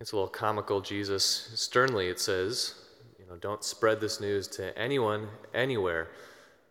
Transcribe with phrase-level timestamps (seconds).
[0.00, 0.80] It's a little comical.
[0.80, 2.74] Jesus sternly, it says,
[3.18, 6.08] you know, don't spread this news to anyone, anywhere.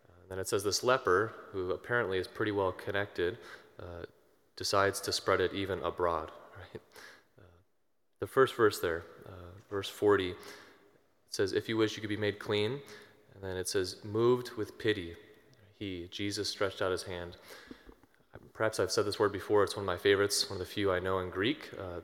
[0.08, 3.38] Uh, then it says this leper, who apparently is pretty well connected,
[3.78, 4.04] uh,
[4.56, 6.30] decides to spread it even abroad.
[6.58, 6.82] Right?
[7.38, 7.42] Uh,
[8.18, 10.36] the first verse there, uh, verse 40, it
[11.30, 12.82] says, "If you wish, you could be made clean."
[13.34, 15.16] And then it says, "Moved with pity."
[15.78, 17.38] He, Jesus, stretched out his hand.
[18.52, 19.64] Perhaps I've said this word before.
[19.64, 21.70] It's one of my favorites, one of the few I know in Greek.
[21.78, 22.00] Uh,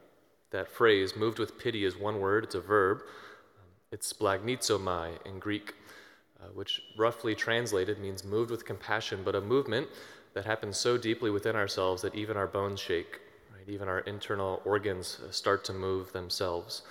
[0.56, 3.02] that phrase, moved with pity, is one word, it's a verb.
[3.92, 5.74] It's splanchnizomai in Greek,
[6.40, 9.86] uh, which roughly translated means moved with compassion, but a movement
[10.34, 13.20] that happens so deeply within ourselves that even our bones shake,
[13.54, 13.68] right?
[13.68, 16.82] even our internal organs uh, start to move themselves.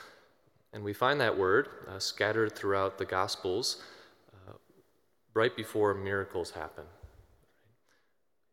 [0.72, 3.82] And we find that word uh, scattered throughout the Gospels
[4.34, 4.54] uh,
[5.34, 6.86] right before miracles happen.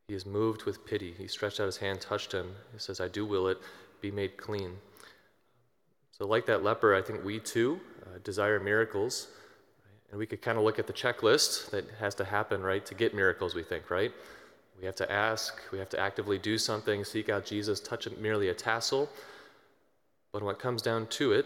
[0.09, 1.15] He is moved with pity.
[1.17, 2.55] He stretched out his hand, touched him.
[2.73, 3.59] He says, I do will it,
[4.01, 4.73] be made clean.
[6.23, 9.27] So, like that leper, I think we too uh, desire miracles.
[10.09, 12.95] And we could kind of look at the checklist that has to happen, right, to
[12.95, 14.13] get miracles, we think, right?
[14.79, 18.51] We have to ask, we have to actively do something, seek out Jesus, touch merely
[18.51, 19.11] a tassel.
[20.33, 21.45] But when it comes down to it,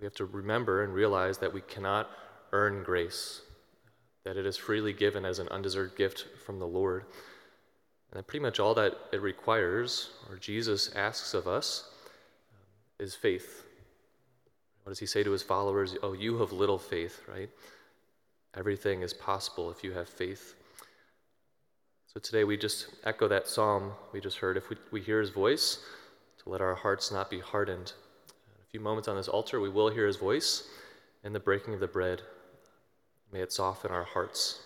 [0.00, 2.08] we have to remember and realize that we cannot
[2.52, 3.42] earn grace,
[4.24, 7.04] that it is freely given as an undeserved gift from the Lord.
[8.10, 11.90] And that pretty much all that it requires, or Jesus asks of us,
[12.98, 13.66] is faith.
[14.82, 15.96] What does he say to his followers?
[16.02, 17.48] Oh, you have little faith, right?
[18.56, 20.54] Everything is possible if you have faith.
[22.12, 24.56] So today we just echo that psalm we just heard.
[24.56, 25.78] If we, we hear his voice,
[26.42, 27.92] to let our hearts not be hardened.
[28.28, 30.68] In a few moments on this altar, we will hear his voice
[31.22, 32.22] in the breaking of the bread.
[33.32, 34.60] May it soften our hearts.